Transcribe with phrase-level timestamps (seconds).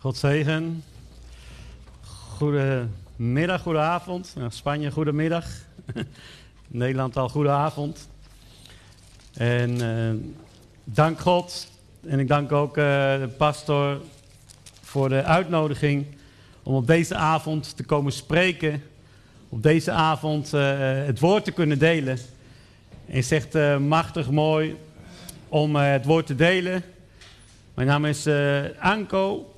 [0.00, 0.84] God zegen.
[2.36, 4.32] Goedemiddag, goedenavond.
[4.36, 5.46] Nou, Spanje, goedemiddag.
[6.68, 8.08] Nederland al goedenavond.
[9.32, 10.14] En eh,
[10.84, 11.66] dank God.
[12.06, 12.84] En ik dank ook uh,
[13.18, 14.00] de pastor
[14.82, 16.06] voor de uitnodiging
[16.62, 18.82] om op deze avond te komen spreken.
[19.48, 22.18] Op deze avond uh, het woord te kunnen delen.
[23.06, 24.76] En zegt uh, machtig mooi
[25.48, 26.82] om het woord te delen.
[27.74, 28.28] Mijn naam is
[28.78, 29.54] Anko.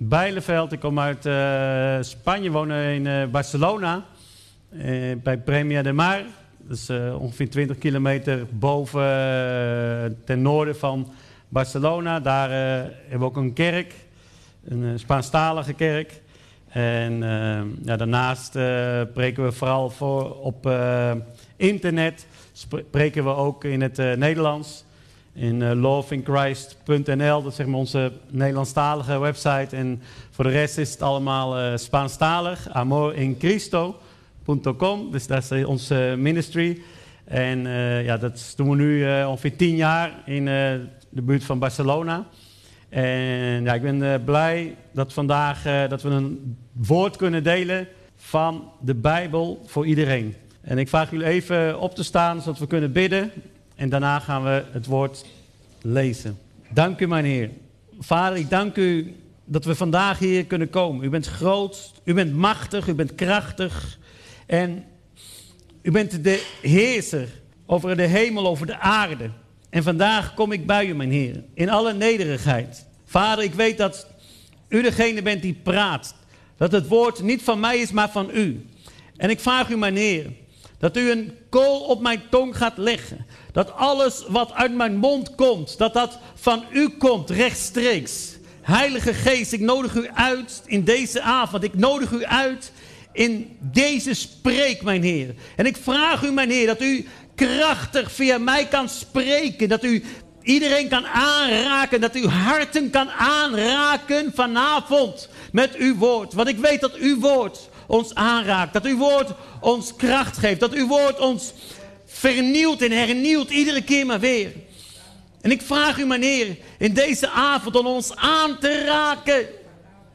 [0.00, 0.72] Bijleveld.
[0.72, 4.04] Ik kom uit uh, Spanje, woon in uh, Barcelona.
[4.70, 6.22] Uh, bij Premia de Mar.
[6.58, 9.02] Dat is ongeveer 20 kilometer boven
[10.24, 11.12] ten noorden van
[11.48, 12.20] Barcelona.
[12.20, 13.94] Daar hebben we ook een kerk.
[14.64, 16.20] Een Spaanstalige kerk.
[16.68, 17.18] En
[17.84, 18.58] ja, daarnaast
[19.10, 20.70] spreken we vooral voor op
[21.56, 22.26] internet.
[22.52, 24.84] Spreken we ook in het Nederlands
[25.38, 27.42] in uh, lovingchrist.nl.
[27.42, 29.76] Dat is zeg maar onze Nederlandstalige website.
[29.76, 32.68] En voor de rest is het allemaal uh, Spaanstalig.
[32.68, 35.10] Amorincristo.com.
[35.10, 36.80] Dus dat is onze ministry.
[37.24, 37.62] En
[38.04, 42.26] ja, dat doen we nu ongeveer tien jaar in de buurt van Barcelona.
[42.88, 48.94] En ja, ik ben blij dat vandaag dat we een woord kunnen delen van de
[48.94, 50.34] Bijbel voor iedereen.
[50.60, 53.32] En ik vraag jullie even op te staan, zodat we kunnen bidden.
[53.74, 55.24] En daarna gaan we het woord
[55.82, 56.38] lezen.
[56.70, 57.50] Dank u, mijn Heer.
[57.98, 61.04] Vader, ik dank u dat we vandaag hier kunnen komen.
[61.04, 63.98] U bent groot, u bent machtig, u bent krachtig.
[64.46, 64.84] En
[65.82, 67.28] u bent de heerser
[67.66, 69.30] over de hemel, over de aarde.
[69.70, 72.86] En vandaag kom ik bij u, mijn Heer, in alle nederigheid.
[73.04, 74.06] Vader, ik weet dat
[74.68, 76.14] u degene bent die praat.
[76.56, 78.66] Dat het woord niet van mij is, maar van u.
[79.16, 80.26] En ik vraag u, mijn Heer,
[80.78, 83.26] dat u een kool op mijn tong gaat leggen.
[83.58, 88.36] Dat alles wat uit mijn mond komt, dat dat van u komt rechtstreeks.
[88.60, 91.62] Heilige Geest, ik nodig u uit in deze avond.
[91.62, 92.72] Ik nodig u uit
[93.12, 95.34] in deze spreek, mijn Heer.
[95.56, 99.68] En ik vraag u, mijn Heer, dat u krachtig via mij kan spreken.
[99.68, 100.04] Dat u
[100.42, 102.00] iedereen kan aanraken.
[102.00, 106.32] Dat u harten kan aanraken vanavond met uw woord.
[106.32, 108.72] Want ik weet dat uw woord ons aanraakt.
[108.72, 110.60] Dat uw woord ons kracht geeft.
[110.60, 111.52] Dat uw woord ons
[112.08, 114.52] vernieuwt en hernieuwt iedere keer maar weer.
[115.40, 119.46] En ik vraag u, meneer, in deze avond om ons aan te raken.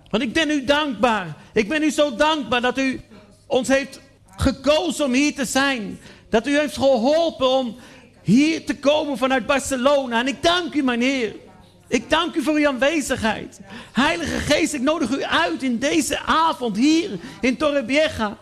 [0.09, 1.35] Want ik ben u dankbaar.
[1.53, 3.01] Ik ben u zo dankbaar dat u
[3.47, 3.99] ons heeft
[4.37, 5.99] gekozen om hier te zijn.
[6.29, 7.75] Dat u heeft geholpen om
[8.21, 10.19] hier te komen vanuit Barcelona.
[10.19, 11.35] En ik dank u, meneer.
[11.87, 13.59] Ik dank u voor uw aanwezigheid.
[13.91, 17.09] Heilige Geest, ik nodig u uit in deze avond hier
[17.41, 18.37] in Torrevieja.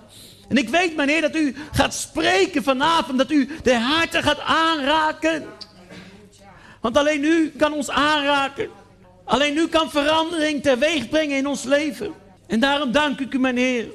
[0.52, 5.44] En ik weet, meneer, dat u gaat spreken vanavond, dat u de harten gaat aanraken.
[6.82, 8.70] Want alleen u kan ons aanraken.
[9.24, 12.14] Alleen u kan verandering teweeg brengen in ons leven.
[12.48, 13.88] En daarom dank ik u, meneer,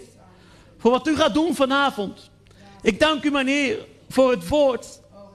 [0.78, 2.30] voor wat u gaat doen vanavond.
[2.82, 3.78] Ik dank u, meneer,
[4.08, 4.86] voor het woord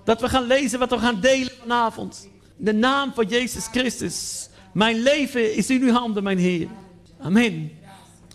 [0.03, 2.29] dat we gaan lezen, wat we gaan delen vanavond.
[2.57, 4.49] In de naam van Jezus Christus.
[4.73, 6.67] Mijn leven is in uw handen, mijn Heer.
[7.19, 7.71] Amen.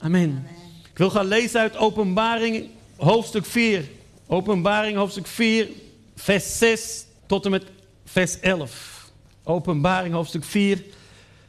[0.01, 0.47] Amen.
[0.91, 3.84] Ik wil gaan lezen uit Openbaring hoofdstuk 4.
[4.27, 5.69] Openbaring hoofdstuk 4,
[6.17, 7.65] vers 6 tot en met
[8.05, 9.11] vers 11.
[9.45, 10.84] Openbaring hoofdstuk 4,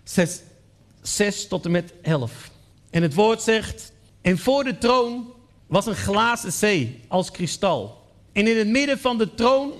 [0.03, 0.41] 6,
[1.02, 2.52] 6 tot en met 11.
[2.90, 3.91] En het woord zegt:
[4.22, 5.34] En voor de troon
[5.68, 8.06] was een glazen zee als kristal.
[8.31, 9.74] En in het midden van de troon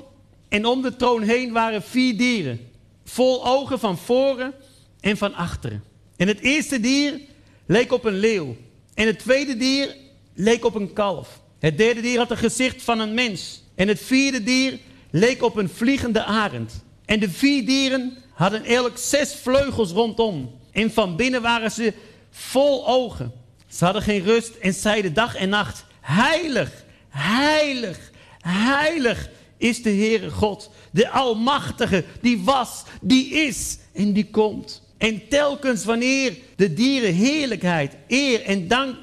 [0.50, 2.72] en om de troon heen waren vier dieren,
[3.03, 4.53] vol ogen van voren
[5.00, 5.83] en van achteren.
[6.16, 7.19] En het eerste dier
[7.66, 8.56] leek op een leeuw.
[8.94, 9.95] En het tweede dier
[10.33, 11.39] leek op een kalf.
[11.59, 13.63] Het derde dier had een gezicht van een mens.
[13.75, 14.79] En het vierde dier
[15.12, 16.84] leek op een vliegende arend.
[17.06, 20.51] En de vier dieren hadden elk zes vleugels rondom.
[20.72, 21.94] En van binnen waren ze
[22.31, 23.31] vol ogen.
[23.68, 30.29] Ze hadden geen rust en zeiden dag en nacht: Heilig, heilig, heilig is de Heere
[30.29, 34.81] God, de Almachtige, die was, die is en die komt.
[34.97, 38.95] En telkens wanneer de dieren heerlijkheid, eer en dank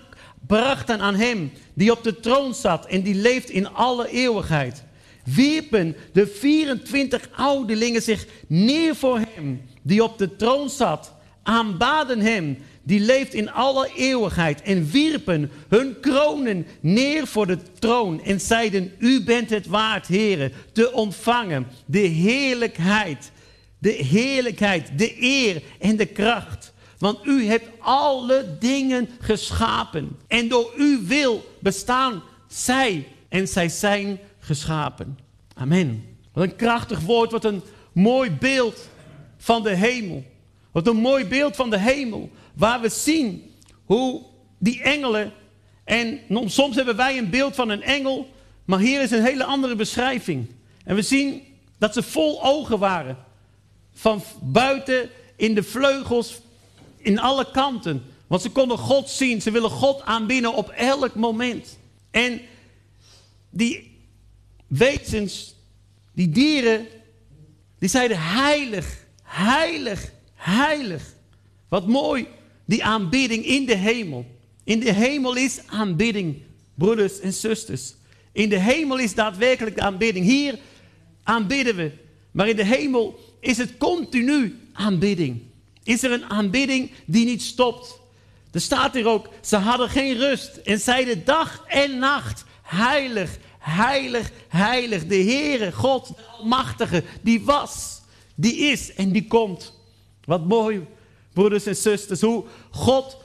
[0.46, 4.82] brachten aan Hem, die op de troon zat en die leeft in alle eeuwigheid,
[5.24, 11.12] wierpen de 24 ouderlingen zich neer voor Hem, die op de troon zat,
[11.42, 18.22] aanbaden Hem, die leeft in alle eeuwigheid, en wierpen hun kronen neer voor de troon
[18.22, 23.30] en zeiden, U bent het waard, Heere, te ontvangen de heerlijkheid,
[23.78, 26.73] de heerlijkheid, de eer en de kracht.
[26.98, 30.16] Want u hebt alle dingen geschapen.
[30.26, 33.08] En door uw wil bestaan zij.
[33.28, 35.18] En zij zijn geschapen.
[35.54, 36.04] Amen.
[36.32, 37.62] Wat een krachtig woord, wat een
[37.92, 38.88] mooi beeld
[39.36, 40.24] van de hemel.
[40.72, 42.30] Wat een mooi beeld van de hemel.
[42.54, 43.52] waar we zien
[43.84, 44.22] hoe
[44.58, 45.32] die engelen,
[45.84, 48.28] en soms hebben wij een beeld van een engel,
[48.64, 50.50] maar hier is een hele andere beschrijving.
[50.84, 51.42] En we zien
[51.78, 53.16] dat ze vol ogen waren.
[53.94, 56.40] Van buiten, in de vleugels,
[57.04, 58.02] in alle kanten.
[58.26, 59.42] Want ze konden God zien.
[59.42, 61.78] Ze willen God aanbieden op elk moment.
[62.10, 62.40] En
[63.50, 63.98] die
[64.66, 65.54] wezens,
[66.12, 66.86] die dieren,
[67.78, 71.14] die zeiden heilig, heilig, heilig.
[71.68, 72.26] Wat mooi,
[72.64, 74.26] die aanbidding in de hemel.
[74.64, 76.42] In de hemel is aanbidding,
[76.74, 77.94] broeders en zusters.
[78.32, 80.26] In de hemel is daadwerkelijk de aanbidding.
[80.26, 80.58] Hier
[81.22, 81.92] aanbidden we.
[82.30, 85.42] Maar in de hemel is het continu aanbidding.
[85.84, 87.98] Is er een aanbidding die niet stopt.
[88.52, 94.30] Er staat hier ook, ze hadden geen rust en zeiden dag en nacht, heilig, heilig,
[94.48, 95.06] heilig.
[95.06, 98.00] De Heere, God, de Almachtige, die was,
[98.34, 99.72] die is en die komt.
[100.24, 100.86] Wat mooi,
[101.32, 103.16] broeders en zusters, hoe God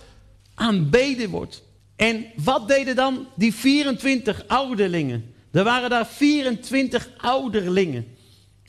[0.55, 1.63] aanbeden wordt.
[1.95, 5.33] En wat deden dan die 24 ouderlingen?
[5.51, 8.15] Er waren daar 24 ouderlingen.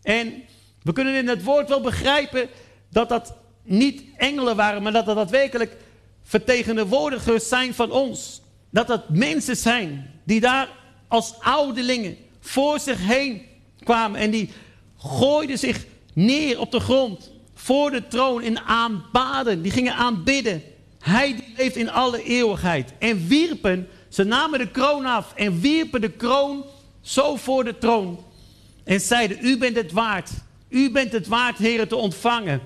[0.03, 0.43] En
[0.83, 2.49] we kunnen in het woord wel begrijpen
[2.89, 3.35] dat dat
[3.71, 5.77] niet engelen waren, maar dat dat daadwerkelijk
[6.23, 8.41] vertegenwoordigers zijn van ons.
[8.71, 10.69] Dat dat mensen zijn die daar
[11.09, 13.43] als ouderlingen voor zich heen
[13.85, 14.51] kwamen en die
[14.97, 15.85] gooiden zich
[16.15, 19.63] neer op de grond voor de troon in aanbaden.
[19.63, 20.63] Die gingen aanbidden.
[20.99, 22.93] Hij die leeft in alle eeuwigheid.
[22.99, 26.65] En wierpen, ze namen de kroon af en wierpen de kroon
[27.01, 28.25] zo voor de troon.
[28.85, 30.31] En zeiden, u bent het waard.
[30.69, 32.61] U bent het waard, heren, te ontvangen.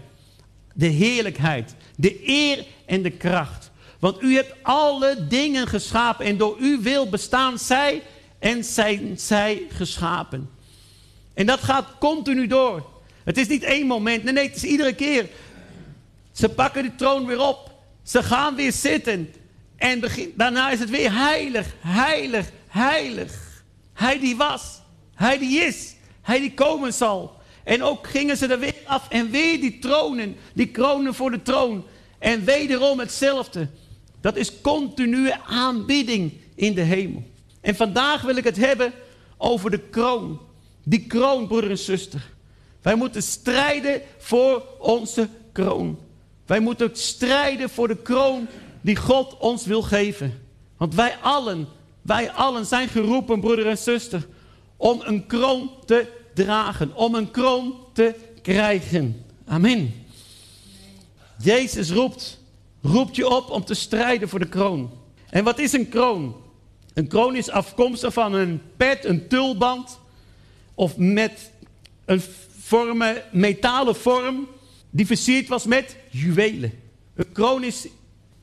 [0.76, 3.70] De heerlijkheid, de eer en de kracht.
[3.98, 8.02] Want u hebt alle dingen geschapen en door uw wil bestaan zij
[8.38, 10.50] en zijn zij geschapen.
[11.34, 12.86] En dat gaat continu door.
[13.24, 15.28] Het is niet één moment, nee, nee, het is iedere keer.
[16.32, 17.72] Ze pakken de troon weer op.
[18.02, 19.34] Ze gaan weer zitten.
[19.76, 23.62] En begin, daarna is het weer heilig, heilig, heilig.
[23.92, 24.80] Hij die was,
[25.14, 27.42] hij die is, hij die komen zal.
[27.64, 31.42] En ook gingen ze er weer af en weer die tronen, die kronen voor de
[31.42, 31.84] troon.
[32.18, 33.68] En wederom hetzelfde.
[34.20, 37.22] Dat is continue aanbidding in de hemel.
[37.60, 38.92] En vandaag wil ik het hebben
[39.36, 40.40] over de kroon.
[40.84, 42.32] Die kroon, broeder en zuster.
[42.82, 45.98] Wij moeten strijden voor onze kroon.
[46.46, 48.46] Wij moeten strijden voor de kroon
[48.80, 50.42] die God ons wil geven.
[50.76, 51.68] Want wij allen,
[52.02, 54.26] wij allen zijn geroepen, broeder en zuster,
[54.76, 59.24] om een kroon te dragen, om een kroon te krijgen.
[59.46, 59.94] Amen.
[61.42, 62.40] Jezus roept,
[62.82, 64.90] roept je op om te strijden voor de kroon.
[65.30, 66.36] En wat is een kroon?
[66.94, 69.98] Een kroon is afkomstig van een pet, een tulband,
[70.74, 71.50] of met
[72.04, 72.22] een
[72.58, 74.48] vormen, metalen vorm
[74.90, 76.72] die versierd was met juwelen.
[77.14, 77.86] Een kroon is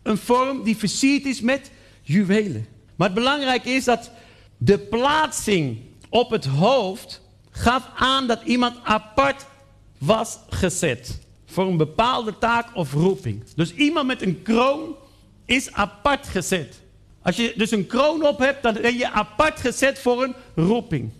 [0.03, 1.71] een vorm die versierd is met
[2.01, 2.67] juwelen.
[2.95, 4.11] Maar het belangrijke is dat
[4.57, 5.77] de plaatsing
[6.09, 7.20] op het hoofd
[7.61, 9.45] gaf aan dat iemand apart
[9.97, 11.19] was gezet.
[11.45, 13.43] Voor een bepaalde taak of roeping.
[13.55, 14.95] Dus iemand met een kroon
[15.45, 16.81] is apart gezet.
[17.21, 21.11] Als je dus een kroon op hebt, dan ben je apart gezet voor een roeping.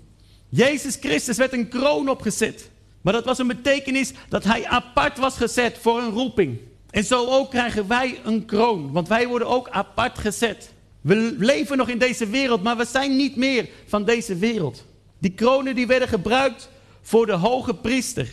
[0.49, 2.69] Jezus Christus werd een kroon opgezet.
[3.01, 6.57] Maar dat was een betekenis dat hij apart was gezet voor een roeping.
[6.89, 10.71] En zo ook krijgen wij een kroon, want wij worden ook apart gezet.
[11.01, 14.85] We leven nog in deze wereld, maar we zijn niet meer van deze wereld.
[15.21, 16.69] Die kronen die werden gebruikt
[17.01, 18.27] voor de hoge priester.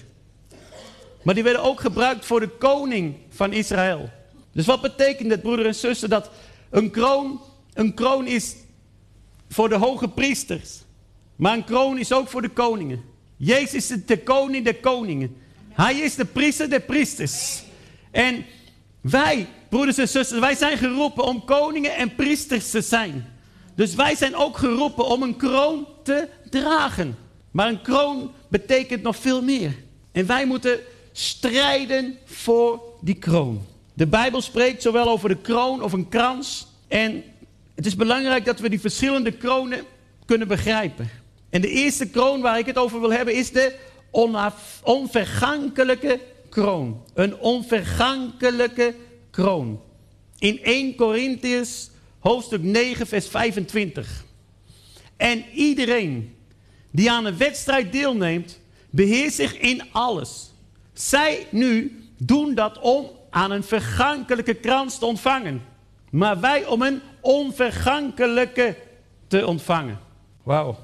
[1.22, 4.10] Maar die werden ook gebruikt voor de koning van Israël.
[4.52, 6.30] Dus wat betekent het, broeder en zuster, dat
[6.70, 7.40] een kroon,
[7.74, 8.56] een kroon is
[9.48, 10.78] voor de hoge priesters.
[11.36, 13.02] Maar een kroon is ook voor de koningen.
[13.36, 15.36] Jezus is de koning der koningen.
[15.68, 17.62] Hij is de priester der priesters.
[18.10, 18.44] En
[19.00, 23.36] wij, broeders en zusters, wij zijn geroepen om koningen en priesters te zijn.
[23.74, 27.16] Dus wij zijn ook geroepen om een kroon te dragen.
[27.50, 29.74] Maar een kroon betekent nog veel meer.
[30.12, 30.78] En wij moeten
[31.12, 33.66] strijden voor die kroon.
[33.94, 36.66] De Bijbel spreekt zowel over de kroon of een krans.
[36.88, 37.24] En
[37.74, 39.84] het is belangrijk dat we die verschillende kronen
[40.24, 41.10] kunnen begrijpen.
[41.50, 43.74] En de eerste kroon waar ik het over wil hebben is de
[44.82, 47.02] onvergankelijke kroon.
[47.14, 48.94] Een onvergankelijke
[49.30, 49.80] kroon.
[50.38, 54.24] In 1 Corinthians hoofdstuk 9 vers 25.
[55.16, 56.34] En iedereen
[56.90, 60.52] die aan een wedstrijd deelneemt, beheerst zich in alles.
[60.92, 65.62] Zij nu doen dat om aan een vergankelijke krans te ontvangen.
[66.10, 68.76] Maar wij om een onvergankelijke
[69.26, 69.98] te ontvangen.
[70.42, 70.78] Wauw.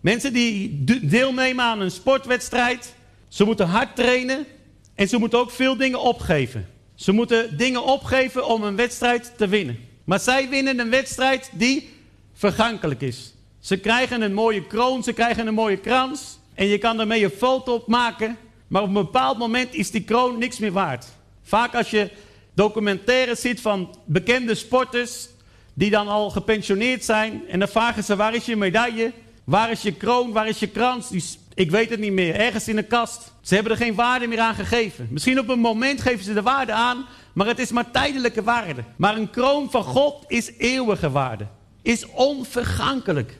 [0.00, 2.94] Mensen die deelnemen aan een sportwedstrijd,
[3.28, 4.46] ze moeten hard trainen
[4.94, 6.68] en ze moeten ook veel dingen opgeven.
[6.94, 9.78] Ze moeten dingen opgeven om een wedstrijd te winnen.
[10.04, 11.88] Maar zij winnen een wedstrijd die
[12.32, 13.34] vergankelijk is.
[13.68, 16.38] Ze krijgen een mooie kroon, ze krijgen een mooie krans.
[16.54, 18.36] En je kan ermee een foto op maken.
[18.68, 21.06] Maar op een bepaald moment is die kroon niks meer waard.
[21.42, 22.10] Vaak als je
[22.54, 25.28] documentaires ziet van bekende sporters
[25.74, 27.42] die dan al gepensioneerd zijn.
[27.48, 29.12] En dan vragen ze waar is je medaille?
[29.44, 30.32] Waar is je kroon?
[30.32, 31.08] Waar is je krans?
[31.08, 32.34] Die, ik weet het niet meer.
[32.34, 33.32] Ergens in een kast.
[33.42, 35.08] Ze hebben er geen waarde meer aan gegeven.
[35.10, 37.06] Misschien op een moment geven ze de waarde aan.
[37.32, 38.84] Maar het is maar tijdelijke waarde.
[38.96, 41.46] Maar een kroon van God is eeuwige waarde.
[41.82, 43.38] Is onvergankelijk.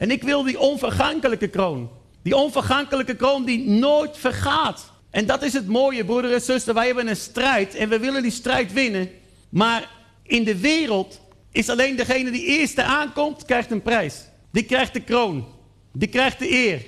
[0.00, 1.90] En ik wil die onvergankelijke kroon.
[2.22, 4.92] Die onvergankelijke kroon die nooit vergaat.
[5.10, 6.74] En dat is het mooie, broeder en zuster.
[6.74, 9.10] Wij hebben een strijd en we willen die strijd winnen.
[9.48, 9.90] Maar
[10.22, 14.24] in de wereld is alleen degene die eerste aankomt, krijgt een prijs.
[14.52, 15.46] Die krijgt de kroon.
[15.92, 16.82] Die krijgt de eer.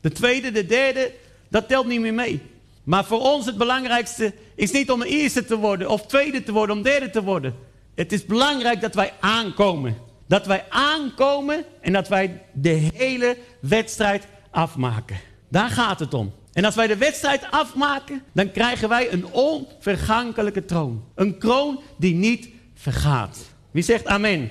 [0.00, 1.12] De tweede, de derde,
[1.48, 2.42] dat telt niet meer mee.
[2.84, 6.76] Maar voor ons het belangrijkste is niet om eerste te worden, of tweede te worden,
[6.76, 7.54] om derde te worden.
[7.94, 10.07] Het is belangrijk dat wij aankomen.
[10.28, 15.16] Dat wij aankomen en dat wij de hele wedstrijd afmaken.
[15.48, 16.32] Daar gaat het om.
[16.52, 21.04] En als wij de wedstrijd afmaken, dan krijgen wij een onvergankelijke troon.
[21.14, 23.38] Een kroon die niet vergaat.
[23.70, 24.50] Wie zegt amen?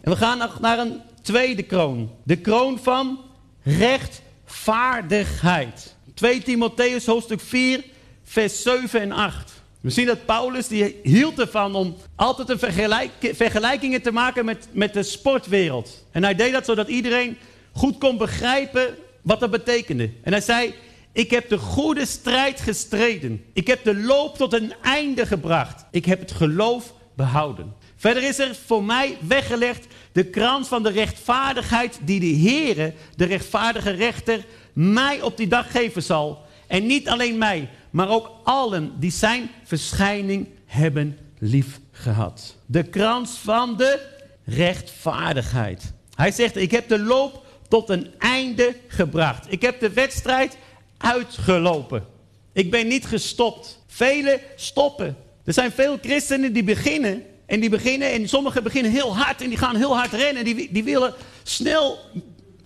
[0.00, 2.10] En we gaan nog naar een tweede kroon.
[2.24, 3.20] De kroon van
[3.62, 5.96] rechtvaardigheid.
[6.14, 7.84] 2 Timotheus hoofdstuk 4,
[8.24, 9.59] vers 7 en 8.
[9.80, 14.68] We zien dat Paulus, die hield ervan om altijd een vergelijk, vergelijkingen te maken met,
[14.72, 16.04] met de sportwereld.
[16.10, 17.36] En hij deed dat zodat iedereen
[17.72, 20.10] goed kon begrijpen wat dat betekende.
[20.22, 20.74] En hij zei,
[21.12, 23.44] ik heb de goede strijd gestreden.
[23.52, 25.84] Ik heb de loop tot een einde gebracht.
[25.90, 27.74] Ik heb het geloof behouden.
[27.96, 33.24] Verder is er voor mij weggelegd de krans van de rechtvaardigheid die de Heere, de
[33.24, 36.44] rechtvaardige rechter, mij op die dag geven zal.
[36.66, 42.56] En niet alleen mij, maar ook allen die zijn verschijning hebben lief gehad.
[42.66, 44.06] De krans van de
[44.44, 45.92] rechtvaardigheid.
[46.14, 49.52] Hij zegt, ik heb de loop tot een einde gebracht.
[49.52, 50.56] Ik heb de wedstrijd
[50.96, 52.06] uitgelopen.
[52.52, 53.82] Ik ben niet gestopt.
[53.86, 55.16] Velen stoppen.
[55.44, 57.22] Er zijn veel christenen die beginnen.
[57.46, 60.44] En die beginnen, en sommigen beginnen heel hard en die gaan heel hard rennen.
[60.44, 61.98] Die, die willen snel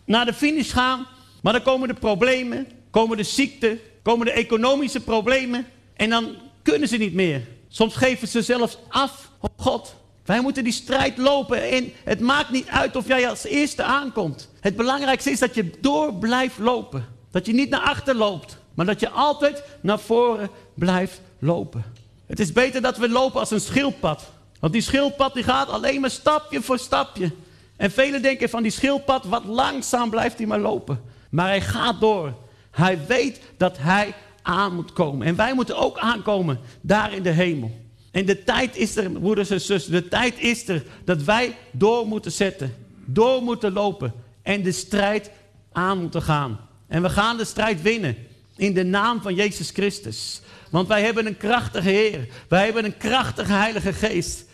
[0.04, 1.06] naar de finish gaan.
[1.42, 5.66] Maar dan komen de problemen, komen de ziekten, komen de economische problemen.
[5.96, 7.42] En dan kunnen ze niet meer.
[7.68, 9.94] Soms geven ze zelfs af op God.
[10.25, 14.49] Wij moeten die strijd lopen en het maakt niet uit of jij als eerste aankomt.
[14.61, 17.06] Het belangrijkste is dat je door blijft lopen.
[17.30, 21.84] Dat je niet naar achter loopt, maar dat je altijd naar voren blijft lopen.
[22.26, 24.30] Het is beter dat we lopen als een schildpad.
[24.61, 27.30] Want die schildpad die gaat alleen maar stapje voor stapje.
[27.76, 31.00] En velen denken van die schildpad, wat langzaam blijft hij maar lopen.
[31.30, 32.34] Maar hij gaat door.
[32.74, 35.26] Hij weet dat hij aan moet komen.
[35.26, 37.82] En wij moeten ook aankomen daar in de hemel.
[38.10, 42.06] En de tijd is er, broeders en zussen, de tijd is er dat wij door
[42.06, 42.74] moeten zetten.
[43.04, 44.12] Door moeten lopen.
[44.42, 45.30] En de strijd
[45.72, 46.60] aan moeten gaan.
[46.88, 48.16] En we gaan de strijd winnen.
[48.56, 50.40] In de naam van Jezus Christus.
[50.70, 52.28] Want wij hebben een krachtige Heer.
[52.48, 54.44] Wij hebben een krachtige Heilige Geest.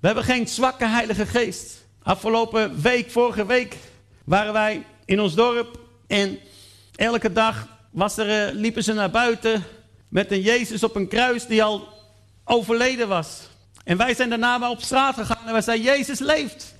[0.00, 1.84] We hebben geen zwakke Heilige Geest.
[2.02, 3.76] Afgelopen week, vorige week,
[4.24, 5.78] waren wij in ons dorp.
[6.06, 6.38] En
[6.98, 9.64] elke dag was er, eh, liepen ze naar buiten
[10.08, 11.88] met een Jezus op een kruis die al
[12.44, 13.40] overleden was.
[13.84, 16.74] En wij zijn daarna maar op straat gegaan en wij zeiden, Jezus leeft.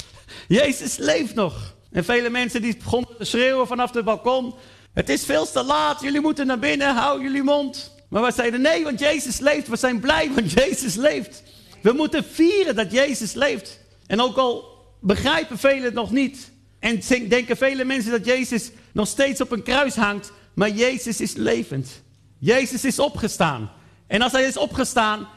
[0.48, 1.74] Jezus leeft nog.
[1.90, 4.54] En vele mensen die begonnen te schreeuwen vanaf het balkon.
[4.92, 7.94] Het is veel te laat, jullie moeten naar binnen, hou jullie mond.
[8.08, 9.68] Maar wij zeiden nee, want Jezus leeft.
[9.68, 11.42] We zijn blij, want Jezus leeft.
[11.82, 13.80] We moeten vieren dat Jezus leeft.
[14.06, 14.64] En ook al
[15.00, 16.50] begrijpen velen het nog niet.
[16.78, 20.32] En denken vele mensen dat Jezus nog steeds op een kruis hangt.
[20.54, 22.02] Maar Jezus is levend.
[22.38, 23.70] Jezus is opgestaan.
[24.06, 25.28] En als hij is opgestaan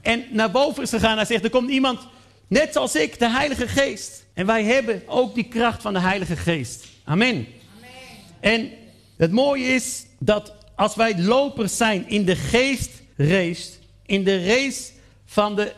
[0.00, 2.00] en naar boven is gegaan, hij zegt, er komt iemand
[2.48, 4.26] net zoals ik, de Heilige Geest.
[4.34, 6.86] En wij hebben ook die kracht van de Heilige Geest.
[7.04, 7.28] Amen.
[7.28, 7.46] Amen.
[8.40, 8.70] En
[9.16, 13.70] het mooie is dat als wij lopers zijn in de geestrace,
[14.06, 14.90] in de race
[15.24, 15.72] van de,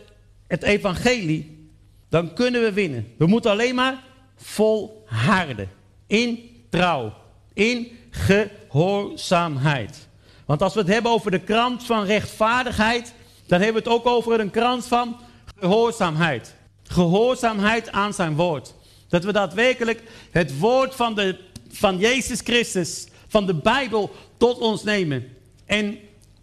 [0.47, 1.69] het evangelie,
[2.09, 3.13] dan kunnen we winnen.
[3.19, 4.03] We moeten alleen maar
[4.45, 5.71] volharden.
[6.07, 7.13] In trouw.
[7.53, 10.09] In gehoorzaamheid.
[10.45, 13.15] Want als we het hebben over de krant van rechtvaardigheid,
[13.47, 15.17] dan hebben we het ook over een krant van
[15.59, 16.55] gehoorzaamheid.
[16.83, 18.75] Gehoorzaamheid aan zijn woord.
[19.09, 24.83] Dat we daadwerkelijk het woord van, de, van Jezus Christus, van de Bijbel, tot ons
[24.83, 25.37] nemen.
[25.67, 25.99] En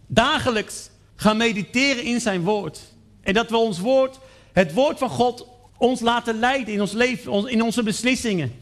[0.06, 2.80] dagelijks gaan mediteren in zijn woord.
[3.20, 4.18] En dat we ons woord,
[4.52, 5.46] het woord van God,
[5.82, 8.52] ons laten leiden in ons leven, in onze beslissingen.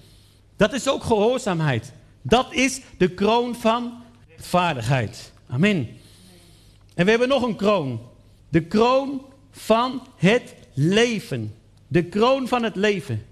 [0.56, 1.92] Dat is ook gehoorzaamheid.
[2.22, 5.32] Dat is de kroon van rechtvaardigheid.
[5.48, 5.88] Amen.
[6.94, 8.00] En we hebben nog een kroon.
[8.48, 11.54] De kroon van het leven.
[11.86, 13.26] De kroon van het leven.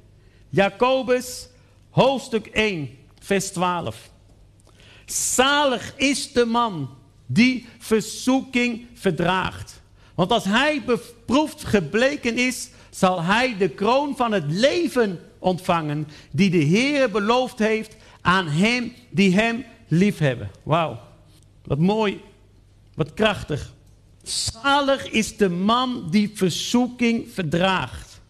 [0.49, 1.49] Jacobus,
[1.91, 2.91] hoofdstuk 1,
[3.21, 4.11] vers 12.
[5.07, 6.91] Zalig is de man
[7.27, 9.81] die verzoeking verdraagt.
[10.15, 16.51] Want als hij beproefd gebleken is, zal hij de kroon van het leven ontvangen, die
[16.51, 20.51] de Heer beloofd heeft aan hem die hem liefhebben.
[20.63, 21.01] Wauw,
[21.65, 22.21] wat mooi,
[22.95, 23.73] wat krachtig.
[24.23, 28.21] Zalig is de man die verzoeking verdraagt.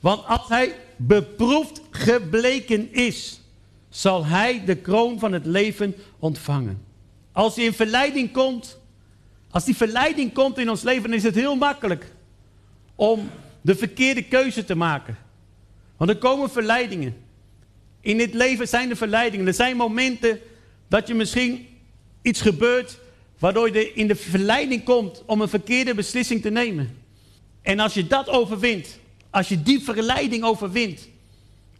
[0.00, 3.40] Want als hij beproefd gebleken is,
[3.88, 6.82] zal hij de kroon van het leven ontvangen.
[7.32, 8.78] Als hij in verleiding komt,
[9.50, 12.12] als die verleiding komt in ons leven, dan is het heel makkelijk
[12.94, 13.30] om
[13.66, 15.16] de verkeerde keuze te maken.
[15.96, 17.16] Want er komen verleidingen.
[18.00, 19.46] In dit leven zijn er verleidingen.
[19.46, 20.40] Er zijn momenten
[20.88, 21.66] dat je misschien
[22.22, 22.98] iets gebeurt
[23.38, 26.96] waardoor je in de verleiding komt om een verkeerde beslissing te nemen.
[27.62, 28.98] En als je dat overwint,
[29.30, 31.08] als je die verleiding overwint,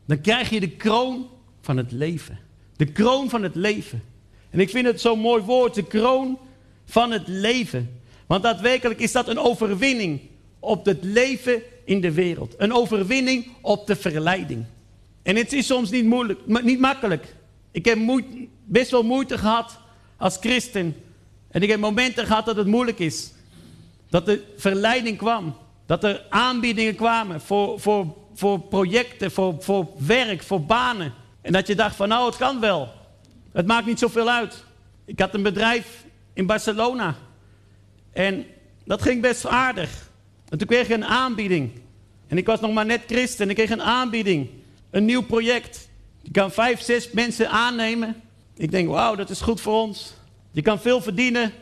[0.07, 1.29] dan krijg je de kroon
[1.61, 2.39] van het leven.
[2.77, 4.03] De kroon van het leven.
[4.51, 6.39] En ik vind het zo'n mooi woord, de kroon
[6.85, 8.01] van het leven.
[8.27, 10.21] Want daadwerkelijk is dat een overwinning
[10.59, 12.55] op het leven in de wereld.
[12.59, 14.65] Een overwinning op de verleiding.
[15.23, 17.35] En het is soms niet, moeilijk, niet makkelijk.
[17.71, 17.99] Ik heb
[18.65, 19.79] best wel moeite gehad
[20.17, 20.97] als christen.
[21.51, 23.33] En ik heb momenten gehad dat het moeilijk is.
[24.09, 25.57] Dat de verleiding kwam.
[25.87, 31.13] Dat er aanbiedingen kwamen voor, voor, voor projecten, voor, voor werk, voor banen.
[31.41, 32.93] En dat je dacht van nou, het kan wel.
[33.53, 34.65] Het maakt niet zoveel uit.
[35.05, 37.15] Ik had een bedrijf in Barcelona.
[38.13, 38.47] En
[38.85, 40.11] dat ging best aardig.
[40.49, 41.71] En toen kreeg ik een aanbieding.
[42.27, 43.45] En ik was nog maar net christen.
[43.45, 44.49] En ik kreeg een aanbieding.
[44.91, 45.89] Een nieuw project.
[46.23, 48.21] Je kan vijf, zes mensen aannemen.
[48.57, 50.15] Ik denk, wauw, dat is goed voor ons.
[50.51, 51.53] Je kan veel verdienen.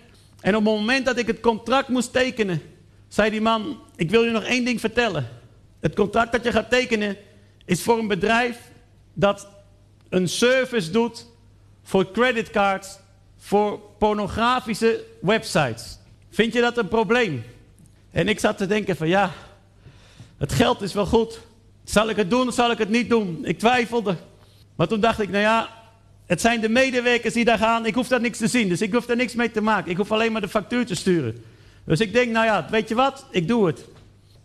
[0.40, 2.62] En op het moment dat ik het contract moest tekenen,
[3.08, 5.28] zei die man: Ik wil je nog één ding vertellen.
[5.80, 7.16] Het contract dat je gaat tekenen
[7.64, 8.58] is voor een bedrijf
[9.14, 9.48] dat
[10.08, 11.26] een service doet
[11.82, 12.98] voor creditcards
[13.36, 15.98] voor pornografische websites.
[16.30, 17.44] Vind je dat een probleem?
[18.14, 19.32] En ik zat te denken van ja,
[20.38, 21.40] het geld is wel goed.
[21.84, 23.38] Zal ik het doen of zal ik het niet doen?
[23.42, 24.16] Ik twijfelde.
[24.76, 25.68] Maar toen dacht ik, nou ja,
[26.26, 27.86] het zijn de medewerkers die daar gaan.
[27.86, 29.90] Ik hoef daar niks te zien, dus ik hoef daar niks mee te maken.
[29.90, 31.44] Ik hoef alleen maar de factuur te sturen.
[31.84, 33.26] Dus ik denk, nou ja, weet je wat?
[33.30, 33.84] Ik doe het.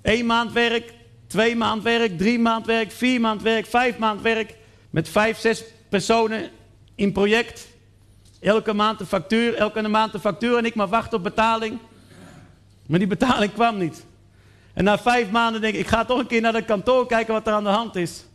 [0.01, 0.93] Eén maand werk,
[1.27, 4.55] twee maand werk, drie maand werk, vier maand werk, vijf maand werk.
[4.89, 6.49] Met vijf, zes personen
[6.95, 7.67] in project.
[8.39, 11.79] Elke maand een factuur, elke maand een factuur en ik maar wachten op betaling.
[12.89, 14.05] Maar die betaling kwam niet.
[14.73, 17.33] En na vijf maanden denk ik, ik ga toch een keer naar het kantoor kijken
[17.33, 18.25] wat er aan de hand is.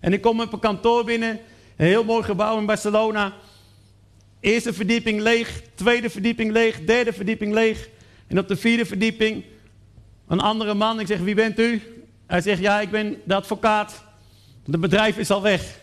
[0.00, 1.30] En ik kom op een kantoor binnen,
[1.76, 3.32] een heel mooi gebouw in Barcelona.
[4.40, 7.88] Eerste verdieping leeg, tweede verdieping leeg, derde verdieping leeg.
[8.26, 9.44] En op de vierde verdieping
[10.28, 11.00] een andere man.
[11.00, 11.82] Ik zeg, wie bent u?
[12.26, 14.04] Hij zegt, ja, ik ben de advocaat.
[14.64, 15.80] Het bedrijf is al weg.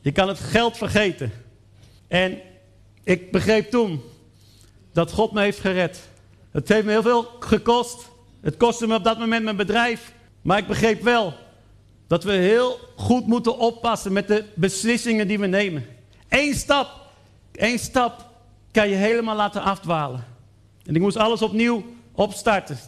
[0.00, 1.32] Je kan het geld vergeten.
[2.08, 2.38] En
[3.04, 4.02] ik begreep toen
[4.92, 6.08] dat God me heeft gered.
[6.50, 8.08] Het heeft me heel veel gekost.
[8.40, 10.12] Het kostte me op dat moment mijn bedrijf.
[10.42, 11.34] Maar ik begreep wel
[12.06, 15.86] dat we heel goed moeten oppassen met de beslissingen die we nemen.
[16.28, 16.88] Eén stap,
[17.52, 18.26] één stap
[18.70, 20.24] kan je helemaal laten afdwalen.
[20.84, 22.78] En ik moest alles opnieuw opstarten.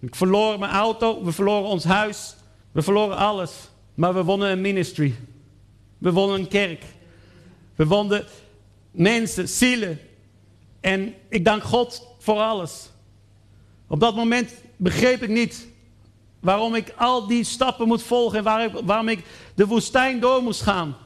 [0.00, 2.34] Ik verloor mijn auto, we verloren ons huis,
[2.72, 3.52] we verloren alles.
[3.94, 5.14] Maar we wonnen een ministry.
[5.98, 6.84] We wonnen een kerk.
[7.74, 8.24] We wonnen
[8.90, 10.00] mensen, zielen.
[10.80, 12.89] En ik dank God voor alles.
[13.90, 15.66] Op dat moment begreep ik niet
[16.40, 19.24] waarom ik al die stappen moet volgen en ik, waarom ik
[19.54, 20.96] de woestijn door moest gaan.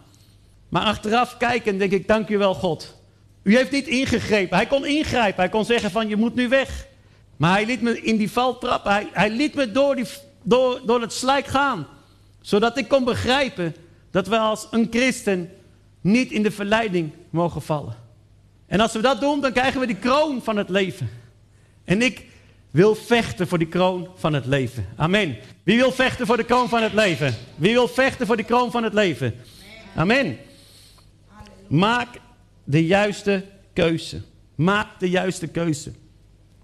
[0.69, 2.95] Maar achteraf kijken denk ik, dank u wel God.
[3.43, 4.57] U heeft niet ingegrepen.
[4.57, 5.41] Hij kon ingrijpen.
[5.41, 6.87] Hij kon zeggen van je moet nu weg.
[7.37, 8.93] Maar hij liet me in die val trappen.
[8.93, 10.07] Hij, hij liet me door, die,
[10.43, 11.87] door, door het slijk gaan.
[12.41, 13.75] Zodat ik kon begrijpen
[14.11, 15.51] dat we als een christen
[16.01, 17.97] niet in de verleiding mogen vallen.
[18.67, 21.11] En als we dat doen, dan krijgen we die kroon van het leven.
[21.85, 22.33] En ik
[22.75, 24.87] wil vechten voor die kroon van het leven.
[24.97, 25.37] Amen.
[25.63, 27.35] Wie wil vechten voor de kroon van het leven?
[27.57, 29.35] Wie wil vechten voor de kroon van het leven?
[29.95, 30.39] Amen.
[31.69, 32.09] Maak
[32.65, 34.23] de juiste keuze.
[34.55, 35.93] Maak de juiste keuze.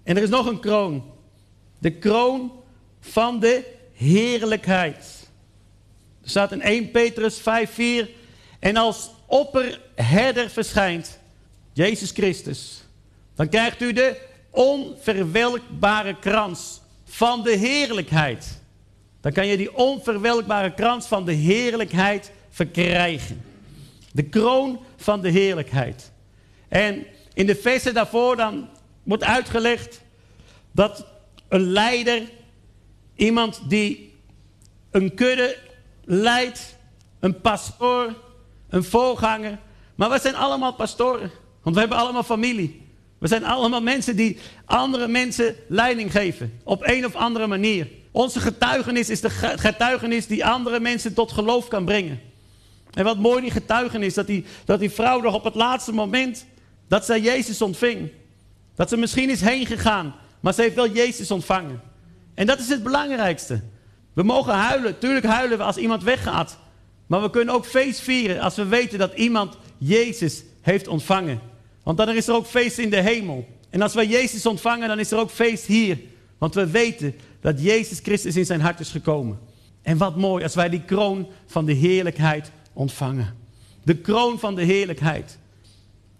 [0.03, 1.03] En er is nog een kroon.
[1.77, 2.51] De kroon
[2.99, 5.29] van de heerlijkheid.
[6.23, 8.09] Er staat in 1 Petrus 5, 4.
[8.59, 11.19] En als opperherder verschijnt,
[11.73, 12.83] Jezus Christus,
[13.35, 18.61] dan krijgt u de onverwelkbare krans van de heerlijkheid.
[19.21, 23.41] Dan kan je die onverwelkbare krans van de heerlijkheid verkrijgen.
[24.11, 26.11] De kroon van de heerlijkheid.
[26.67, 28.69] En in de versen daarvoor dan
[29.03, 30.01] wordt uitgelegd
[30.71, 31.05] dat
[31.47, 32.21] een leider,
[33.15, 34.13] iemand die
[34.91, 35.57] een kudde
[36.03, 36.77] leidt,
[37.19, 38.13] een pastoor,
[38.69, 39.59] een voorganger.
[39.95, 42.80] Maar we zijn allemaal pastoren, want we hebben allemaal familie.
[43.21, 47.87] We zijn allemaal mensen die andere mensen leiding geven, op een of andere manier.
[48.11, 52.19] Onze getuigenis is de getuigenis die andere mensen tot geloof kan brengen.
[52.93, 56.45] En wat mooi die getuigenis, dat die, dat die vrouw nog op het laatste moment,
[56.87, 58.11] dat zij Jezus ontving.
[58.75, 61.81] Dat ze misschien is heen gegaan, maar ze heeft wel Jezus ontvangen.
[62.33, 63.61] En dat is het belangrijkste.
[64.13, 66.57] We mogen huilen, tuurlijk huilen we als iemand weggaat.
[67.07, 71.50] Maar we kunnen ook feest vieren als we weten dat iemand Jezus heeft ontvangen.
[71.83, 73.47] Want dan is er ook feest in de hemel.
[73.69, 75.99] En als wij Jezus ontvangen, dan is er ook feest hier.
[76.37, 79.39] Want we weten dat Jezus Christus in zijn hart is gekomen.
[79.81, 83.35] En wat mooi als wij die kroon van de heerlijkheid ontvangen.
[83.83, 85.37] De kroon van de heerlijkheid.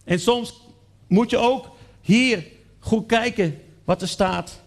[0.04, 0.62] En soms
[1.08, 1.69] moet je ook
[2.02, 2.45] hier
[2.80, 4.62] goed kijken wat er staat.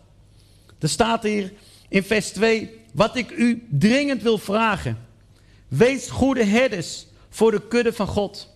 [0.78, 1.52] Er staat hier
[1.88, 4.98] in vers 2, wat ik u dringend wil vragen.
[5.68, 8.50] Wees goede herders voor de kudde van God.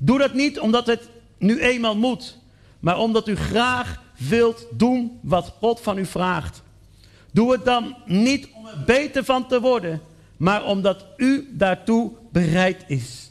[0.00, 1.08] Doe dat niet omdat het
[1.44, 2.38] nu eenmaal moet,
[2.80, 6.62] maar omdat u graag wilt doen wat God van u vraagt.
[7.32, 10.02] Doe het dan niet om er beter van te worden,
[10.36, 13.30] maar omdat u daartoe bereid is.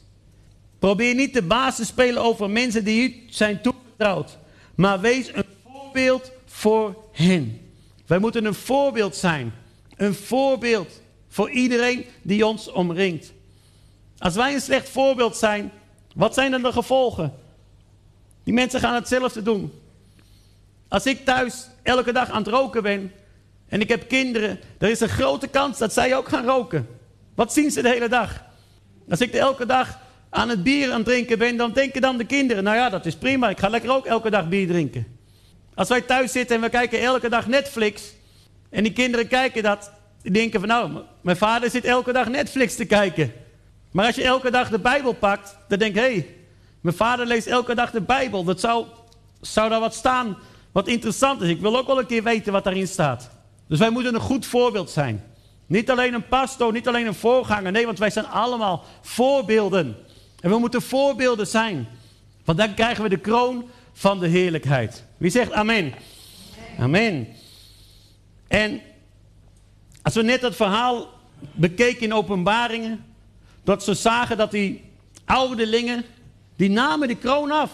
[0.80, 4.38] Probeer niet de baas te spelen over mensen die u zijn toevertrouwd,
[4.76, 7.62] maar wees een voorbeeld voor hen.
[8.06, 9.54] Wij moeten een voorbeeld zijn.
[9.96, 13.34] Een voorbeeld voor iedereen die ons omringt.
[14.18, 15.72] Als wij een slecht voorbeeld zijn,
[16.16, 17.34] wat zijn dan de gevolgen?
[18.44, 19.74] Die mensen gaan hetzelfde doen.
[20.88, 23.12] Als ik thuis elke dag aan het roken ben
[23.68, 26.88] en ik heb kinderen, er is een grote kans dat zij ook gaan roken.
[27.36, 28.44] Wat zien ze de hele dag?
[29.10, 32.26] Als ik elke dag aan het bier aan het drinken ben, dan denken dan de
[32.26, 35.08] kinderen, nou ja, dat is prima, ik ga lekker ook elke dag bier drinken.
[35.74, 38.14] Als wij thuis zitten en we kijken elke dag Netflix
[38.70, 42.76] en die kinderen kijken dat, die denken van nou, mijn vader zit elke dag Netflix
[42.76, 43.34] te kijken.
[43.92, 46.28] Maar als je elke dag de Bijbel pakt, dan denk je, hé, hey,
[46.84, 48.44] mijn vader leest elke dag de Bijbel.
[48.44, 48.86] Dat zou,
[49.42, 50.38] zou daar wat staan
[50.72, 51.50] wat interessant is.
[51.50, 53.30] Ik wil ook wel een keer weten wat daarin staat.
[53.68, 55.24] Dus wij moeten een goed voorbeeld zijn.
[55.66, 57.72] Niet alleen een pastoor, niet alleen een voorganger.
[57.72, 59.96] Nee, want wij zijn allemaal voorbeelden.
[60.40, 61.88] En we moeten voorbeelden zijn.
[62.46, 65.04] Want dan krijgen we de kroon van de heerlijkheid.
[65.18, 65.94] Wie zegt amen?
[66.80, 67.28] Amen.
[68.48, 68.82] En
[70.02, 71.10] als we net het verhaal
[71.52, 73.06] bekeken in openbaringen,
[73.64, 74.84] dat ze zagen dat die
[75.26, 76.06] ouderlingen,
[76.56, 77.72] die namen de kroon af.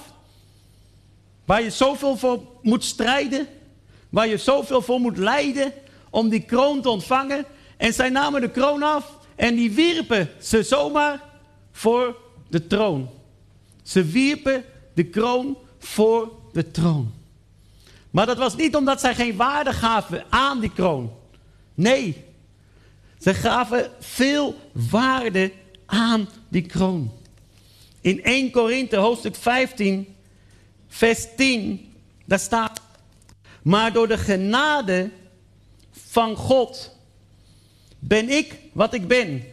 [1.46, 3.48] Waar je zoveel voor moet strijden,
[4.10, 5.74] waar je zoveel voor moet lijden
[6.10, 7.46] om die kroon te ontvangen.
[7.78, 11.22] En zij namen de kroon af en die wierpen ze zomaar
[11.72, 12.18] voor
[12.50, 13.10] de troon.
[13.84, 14.64] Ze wierpen
[14.94, 17.14] de kroon voor de troon.
[18.10, 21.12] Maar dat was niet omdat zij geen waarde gaven aan die kroon.
[21.74, 22.26] Nee,
[23.20, 24.56] ze gaven veel
[24.90, 25.52] waarde
[25.86, 27.12] aan die kroon.
[28.10, 30.16] In 1 Korinthe hoofdstuk 15,
[30.88, 31.94] vers 10,
[32.26, 32.82] daar staat,
[33.62, 35.10] maar door de genade
[35.92, 36.96] van God
[38.00, 39.44] ben ik wat ik ben.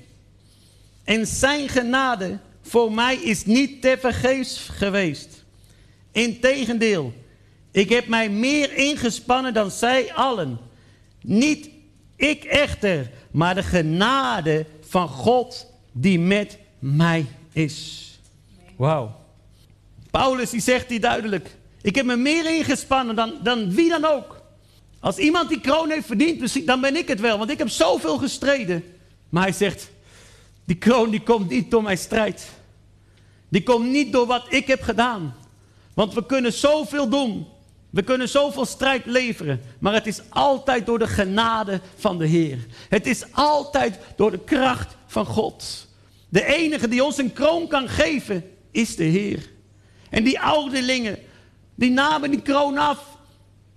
[1.05, 5.45] En zijn genade voor mij is niet te vergeefs geweest.
[6.13, 7.13] Integendeel,
[7.71, 10.59] ik heb mij meer ingespannen dan zij allen.
[11.23, 11.71] Niet
[12.17, 18.06] ik echter, maar de genade van God die met mij is.
[18.77, 19.25] Wauw.
[20.11, 21.57] Paulus die zegt die duidelijk.
[21.83, 24.41] Ik heb me meer ingespannen dan, dan wie dan ook.
[25.01, 27.39] Als iemand die kroon heeft verdiend, dan ben ik het wel.
[27.39, 28.85] Want ik heb zoveel gestreden.
[29.29, 29.91] Maar hij zegt,
[30.65, 32.49] die kroon die komt niet door mijn strijd.
[33.49, 35.35] Die komt niet door wat ik heb gedaan.
[35.95, 37.47] Want we kunnen zoveel doen.
[37.91, 39.61] We kunnen zoveel strijd leveren.
[39.79, 42.67] Maar het is altijd door de genade van de Heer.
[42.89, 45.87] Het is altijd door de kracht van God.
[46.29, 48.45] De enige die ons een kroon kan geven,
[48.77, 49.51] is de Heer.
[50.11, 51.19] En die ouderlingen,
[51.75, 53.15] die namen die kroon af.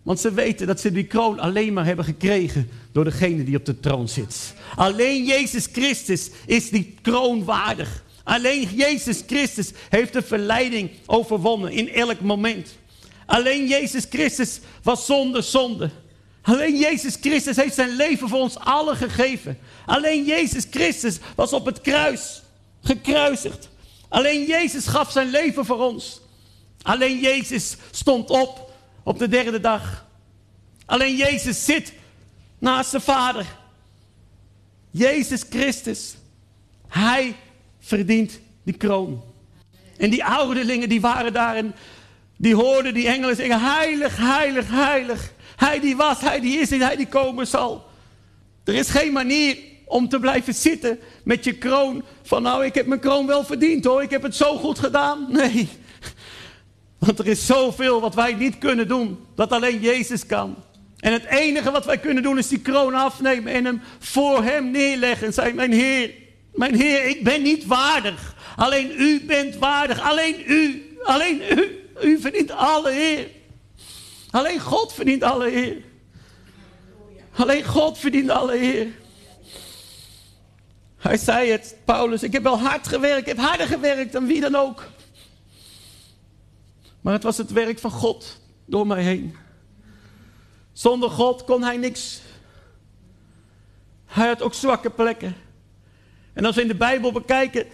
[0.03, 3.65] Want ze weten dat ze die kroon alleen maar hebben gekregen door degene die op
[3.65, 4.53] de troon zit.
[4.75, 8.03] Alleen Jezus Christus is die kroon waardig.
[8.23, 12.77] Alleen Jezus Christus heeft de verleiding overwonnen in elk moment.
[13.25, 15.89] Alleen Jezus Christus was zonder zonde.
[16.41, 19.57] Alleen Jezus Christus heeft zijn leven voor ons allen gegeven.
[19.85, 22.41] Alleen Jezus Christus was op het kruis
[22.81, 23.68] gekruisigd.
[24.09, 26.21] Alleen Jezus gaf zijn leven voor ons.
[26.81, 30.05] Alleen Jezus stond op op de derde dag.
[30.85, 31.93] Alleen Jezus zit
[32.59, 33.45] naast de Vader.
[34.91, 36.15] Jezus Christus.
[36.87, 37.35] Hij
[37.79, 39.23] verdient die kroon.
[39.97, 41.75] En die ouderlingen die waren daar en
[42.37, 45.31] die hoorden die engelen zeggen: Heilig, heilig, heilig.
[45.55, 47.87] Hij die was, hij die is en hij die komen zal.
[48.63, 49.57] Er is geen manier
[49.89, 52.03] om te blijven zitten met je kroon.
[52.23, 55.27] Van nou, ik heb mijn kroon wel verdiend hoor, ik heb het zo goed gedaan.
[55.39, 55.69] Nee,
[56.97, 60.55] want er is zoveel wat wij niet kunnen doen, dat alleen Jezus kan.
[60.99, 64.71] En het enige wat wij kunnen doen is die kroon afnemen en hem voor hem
[64.71, 65.27] neerleggen.
[65.27, 66.11] En zeggen, mijn Heer,
[66.53, 68.35] mijn Heer, ik ben niet waardig.
[68.55, 70.01] Alleen u bent waardig.
[70.01, 71.79] Alleen u, alleen u.
[72.03, 73.27] U verdient alle eer.
[74.31, 75.77] Alleen God verdient alle eer.
[77.35, 78.87] Alleen God verdient alle eer.
[80.99, 84.41] Hij zei het, Paulus, ik heb wel hard gewerkt, ik heb harder gewerkt dan wie
[84.41, 84.87] dan ook.
[87.01, 89.35] Maar het was het werk van God door mij heen.
[90.73, 92.21] Zonder God kon hij niks.
[94.05, 95.35] Hij had ook zwakke plekken.
[96.33, 97.67] En als we in de Bijbel bekijken,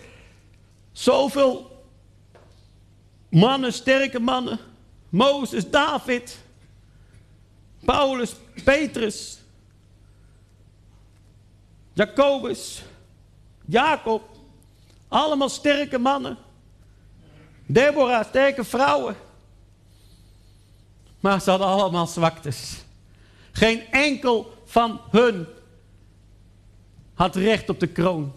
[0.91, 1.83] zoveel
[3.29, 4.59] mannen, sterke mannen,
[5.09, 6.37] Mozes, David,
[7.85, 9.39] Paulus, Petrus,
[11.93, 12.83] Jacobus,
[13.65, 14.29] Jacob,
[15.07, 16.37] allemaal sterke mannen.
[17.65, 19.15] Deborah, sterke vrouwen.
[21.19, 22.73] Maar ze hadden allemaal zwaktes.
[23.51, 25.45] Geen enkel van hun
[27.13, 28.33] had recht op de kroon.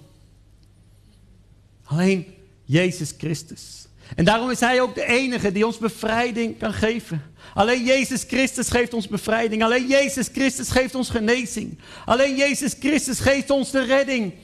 [1.85, 3.87] Alleen Jezus Christus.
[4.17, 7.23] En daarom is Hij ook de enige die ons bevrijding kan geven.
[7.55, 9.65] Alleen Jezus Christus geeft ons bevrijding.
[9.65, 11.79] Alleen Jezus Christus geeft ons genezing.
[12.05, 14.35] Alleen Jezus Christus geeft ons de redding.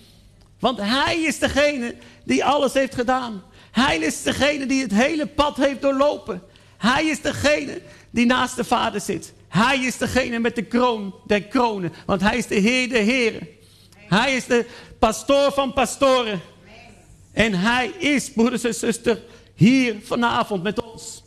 [0.59, 3.43] Want Hij is degene die alles heeft gedaan.
[3.71, 6.43] Hij is degene die het hele pad heeft doorlopen.
[6.77, 9.33] Hij is degene die naast de Vader zit.
[9.49, 11.93] Hij is degene met de kroon der kronen.
[12.07, 13.49] Want hij is de Heer der Heren.
[13.97, 14.67] Hij is de
[14.99, 16.41] pastoor van pastoren.
[17.33, 19.19] En hij is, broeders en zusters,
[19.55, 21.23] hier vanavond met ons.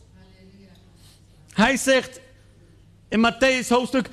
[1.54, 2.20] Hij zegt
[3.10, 4.10] in Matthäus hoofdstuk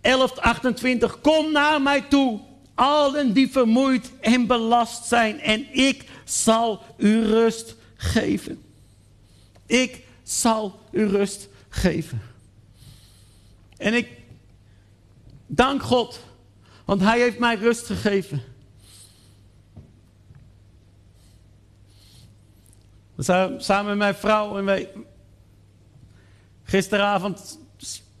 [0.00, 2.40] 11, 28: Kom naar mij toe,
[2.78, 8.62] allen die vermoeid en belast zijn, en ik zal u rust geven.
[9.66, 12.22] Ik zal u rust geven.
[13.76, 14.10] En ik
[15.46, 16.20] dank God,
[16.84, 18.42] want Hij heeft mij rust gegeven.
[23.58, 24.90] Samen met mijn vrouw en wij.
[26.62, 27.58] Gisteravond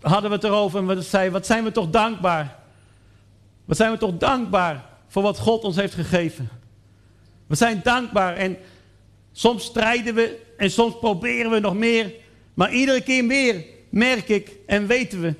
[0.00, 2.57] hadden we het erover en we zeiden: Wat zijn we toch dankbaar?
[3.68, 6.48] Wat zijn we toch dankbaar voor wat God ons heeft gegeven?
[7.46, 8.56] We zijn dankbaar en
[9.32, 12.12] soms strijden we en soms proberen we nog meer.
[12.54, 15.34] Maar iedere keer meer merk ik en weten we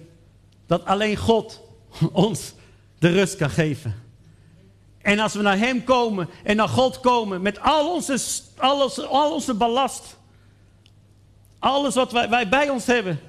[0.67, 1.61] dat alleen God
[2.13, 2.53] ons
[2.99, 4.03] de rust kan geven.
[4.99, 8.19] En als we naar Hem komen en naar God komen met al onze,
[8.57, 10.17] alles, al onze ballast,
[11.59, 13.21] alles wat wij, wij bij ons hebben,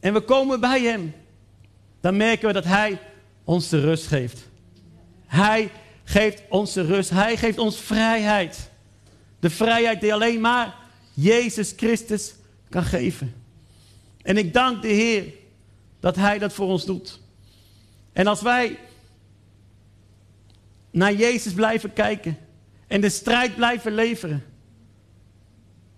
[0.00, 1.14] en we komen bij Hem,
[2.04, 2.98] dan merken we dat Hij
[3.44, 4.48] ons de rust geeft.
[5.26, 5.70] Hij
[6.04, 7.10] geeft ons de rust.
[7.10, 8.70] Hij geeft ons vrijheid.
[9.40, 10.74] De vrijheid die alleen maar
[11.14, 12.34] Jezus Christus
[12.68, 13.34] kan geven.
[14.22, 15.32] En ik dank de Heer
[16.00, 17.20] dat Hij dat voor ons doet.
[18.12, 18.78] En als wij
[20.90, 22.38] naar Jezus blijven kijken
[22.86, 24.44] en de strijd blijven leveren,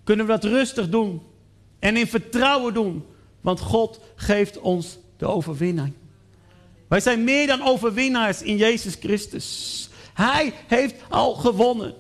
[0.05, 1.23] kunnen we dat rustig doen
[1.79, 3.05] en in vertrouwen doen,
[3.41, 5.93] want God geeft ons de overwinning.
[6.89, 9.89] Wij zijn meer dan overwinnaars in Jezus Christus.
[10.15, 11.95] Hij heeft al gewonnen.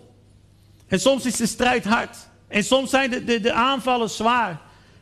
[0.86, 2.16] En soms is de strijd hard.
[2.48, 4.60] En soms zijn de, de, aanvallen zwaar.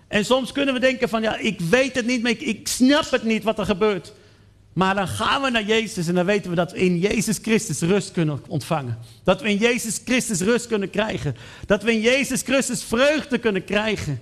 [0.09, 3.11] En soms kunnen we denken van, ja, ik weet het niet, maar ik, ik snap
[3.11, 4.13] het niet wat er gebeurt.
[4.73, 7.81] Maar dan gaan we naar Jezus en dan weten we dat we in Jezus Christus
[7.81, 8.99] rust kunnen ontvangen.
[9.25, 11.37] Dat we in Jezus Christus rust kunnen krijgen.
[11.67, 14.21] Dat we in Jezus Christus vreugde kunnen krijgen.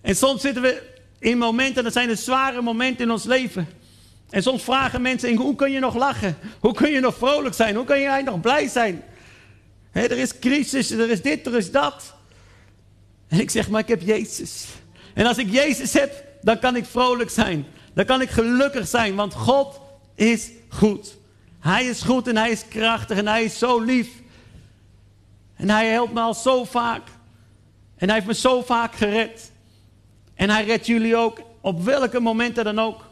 [0.00, 3.68] En soms zitten we in momenten, dat zijn de zware momenten in ons leven.
[4.30, 6.38] En soms vragen mensen, hoe kun je nog lachen?
[6.60, 7.74] Hoe kun je nog vrolijk zijn?
[7.76, 9.02] Hoe kun je nog blij zijn?
[9.92, 12.14] er is crisis, er is dit, er is dat.
[13.28, 14.66] En ik zeg, maar ik heb Jezus.
[15.14, 17.66] En als ik Jezus heb, dan kan ik vrolijk zijn.
[17.94, 19.80] Dan kan ik gelukkig zijn, want God
[20.14, 21.16] is goed.
[21.60, 24.08] Hij is goed en hij is krachtig en hij is zo lief.
[25.56, 27.02] En hij helpt me al zo vaak.
[27.96, 29.50] En hij heeft me zo vaak gered.
[30.36, 33.06] En hij redt jullie ook op welke momenten dan ook.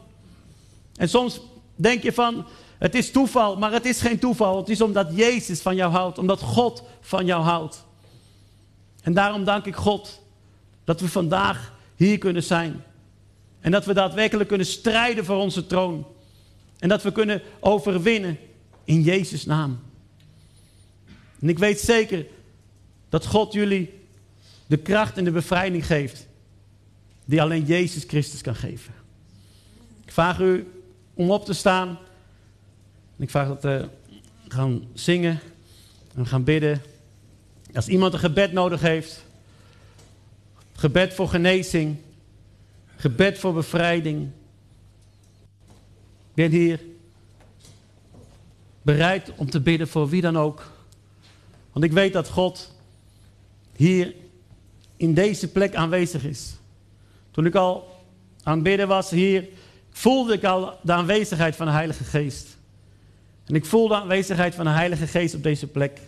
[0.95, 1.41] En soms
[1.75, 2.45] denk je van,
[2.77, 4.57] het is toeval, maar het is geen toeval.
[4.57, 7.83] Het is omdat Jezus van jou houdt, omdat God van jou houdt.
[9.01, 10.21] En daarom dank ik God
[10.83, 12.83] dat we vandaag hier kunnen zijn.
[13.59, 16.05] En dat we daadwerkelijk kunnen strijden voor onze troon.
[16.79, 18.37] En dat we kunnen overwinnen
[18.83, 19.79] in Jezus' naam.
[21.39, 22.25] En ik weet zeker
[23.09, 23.93] dat God jullie
[24.65, 26.24] de kracht en de bevrijding geeft.
[27.25, 28.93] Die alleen Jezus Christus kan geven.
[30.05, 30.67] Ik vraag u
[31.13, 31.97] om op te staan.
[33.17, 33.89] Ik vraag dat we
[34.47, 35.39] gaan zingen
[36.15, 36.81] en gaan bidden.
[37.73, 39.25] Als iemand een gebed nodig heeft,
[40.73, 41.97] gebed voor genezing,
[42.95, 44.29] gebed voor bevrijding.
[46.29, 46.79] Ik ben hier
[48.81, 50.71] bereid om te bidden voor wie dan ook.
[51.71, 52.73] Want ik weet dat God
[53.75, 54.15] hier
[54.97, 56.55] in deze plek aanwezig is.
[57.35, 57.87] Toen ik al
[58.43, 59.47] aan het bidden was hier,
[59.89, 62.57] voelde ik al de aanwezigheid van de Heilige Geest.
[63.45, 66.01] En ik voel de aanwezigheid van de Heilige Geest op deze plek.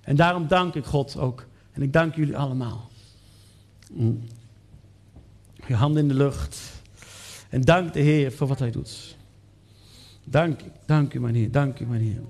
[0.00, 1.46] En daarom dank ik God ook.
[1.72, 2.90] En ik dank jullie allemaal.
[3.90, 4.22] Mm.
[5.66, 6.60] Je hand in de lucht.
[7.48, 9.16] En dank de Heer voor wat Hij doet.
[10.24, 11.50] Dank, dank u, mijn Heer.
[11.50, 12.22] Dank u, mijn Heer.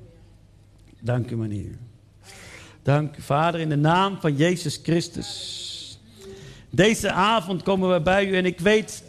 [1.01, 1.79] Dank u, mijn Heer.
[2.83, 5.72] Dank u, Vader, in de naam van Jezus Christus.
[6.75, 9.03] Deze avond komen we bij u en ik weet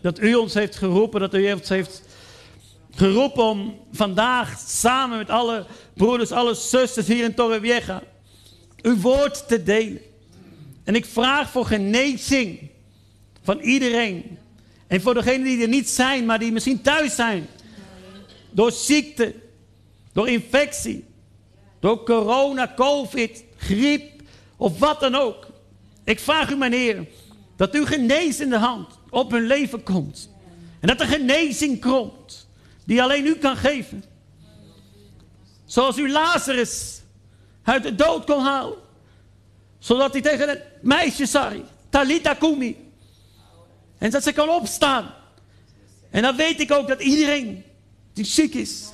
[0.00, 2.02] dat u ons heeft geroepen, dat u ons heeft
[2.94, 8.02] geroepen om vandaag samen met alle broeders, alle zusters hier in Torrevieja
[8.82, 10.00] uw woord te delen.
[10.84, 12.70] En ik vraag voor genezing
[13.42, 14.38] van iedereen.
[14.86, 17.46] En voor degenen die er niet zijn, maar die misschien thuis zijn.
[18.50, 19.34] Door ziekte,
[20.12, 21.04] door infectie,
[21.80, 24.22] door corona, covid, griep
[24.56, 25.51] of wat dan ook.
[26.04, 27.06] Ik vraag u, mijn Heer,
[27.56, 30.30] dat uw genezende hand op hun leven komt.
[30.80, 32.48] En dat er genezing komt,
[32.84, 34.04] die alleen u kan geven.
[35.64, 37.00] Zoals u Lazarus
[37.62, 38.78] uit de dood kon halen.
[39.78, 42.76] Zodat hij tegen het meisje zei, Talita Kumi.
[43.98, 45.14] En dat ze kan opstaan.
[46.10, 47.64] En dan weet ik ook dat iedereen
[48.12, 48.92] die ziek is,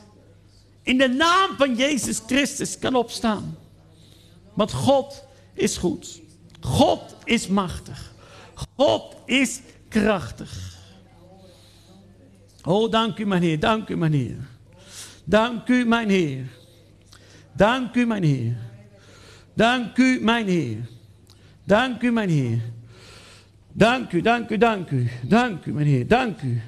[0.82, 3.58] in de naam van Jezus Christus kan opstaan.
[4.54, 6.20] Want God is goed.
[6.60, 8.12] God is machtig.
[8.76, 10.76] God is krachtig.
[12.64, 13.60] Oh, dank u, mijn Heer.
[13.60, 14.36] Dank u, mijn Heer.
[15.24, 16.44] Dank u, mijn Heer.
[17.52, 18.56] Dank u, mijn Heer.
[19.54, 20.88] Dank u, mijn Heer.
[21.64, 22.60] Dank u, mijn Heer.
[23.72, 25.10] Dank u, dank u, dank u.
[25.22, 26.06] Dank u, mijn Heer.
[26.06, 26.62] Dank u.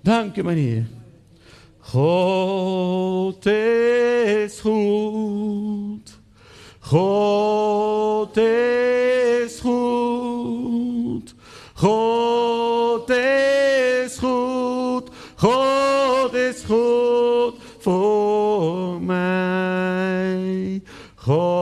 [0.00, 0.86] Dank u, mijn Heer.
[1.78, 6.15] God is goed.
[6.90, 11.34] God is goed.
[11.74, 15.10] God is goed.
[15.36, 20.82] God is goed voor mij.
[21.14, 21.55] God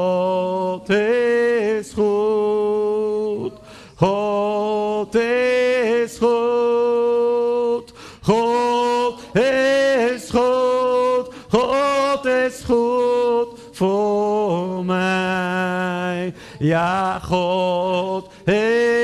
[16.58, 19.03] Ja, God is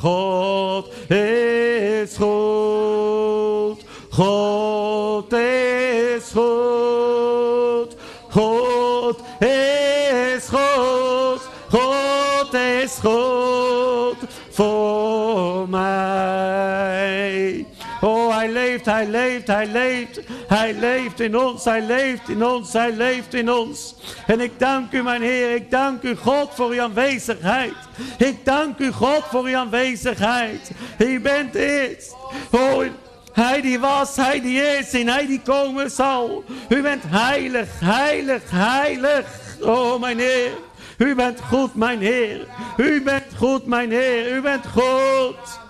[0.00, 3.84] God is goed.
[4.10, 7.96] God is goed.
[8.28, 11.48] God is goed.
[11.70, 14.16] God is goed
[14.50, 17.66] voor mij.
[18.00, 20.20] Oh, hij leeft, hij leeft, hij leeft.
[20.52, 23.94] Hij leeft in ons, hij leeft in ons, hij leeft in ons.
[24.26, 27.74] En ik dank u, mijn Heer, ik dank u, God, voor uw aanwezigheid.
[28.18, 30.70] Ik dank u, God, voor uw aanwezigheid.
[30.98, 32.14] U bent eerst.
[32.50, 32.84] Oh,
[33.32, 36.44] hij die was, hij die is en hij die komen zal.
[36.68, 39.26] U bent heilig, heilig, heilig.
[39.60, 40.50] Oh, mijn Heer.
[40.98, 42.46] U bent goed, mijn Heer.
[42.76, 44.36] U bent goed, mijn Heer.
[44.36, 45.60] U bent goed.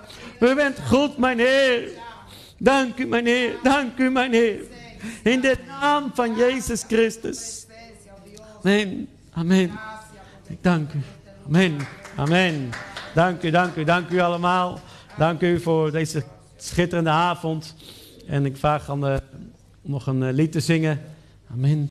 [0.41, 2.02] U bent goed, mijn Heer.
[2.63, 3.55] Dank u, mijn Heer.
[3.63, 4.61] Dank u, mijn Heer.
[5.23, 7.67] In de naam van Jezus Christus.
[8.63, 9.09] Amen.
[9.33, 9.71] Amen.
[10.49, 11.01] Ik dank u.
[11.47, 11.77] Amen.
[12.17, 12.71] Amen.
[13.15, 14.81] Dank u, dank u, dank u allemaal.
[15.19, 16.25] Dank u voor deze
[16.57, 17.75] schitterende avond.
[18.27, 19.21] En ik vraag aan
[19.83, 21.01] nog een eh, lied te zingen.
[21.53, 21.91] Amen.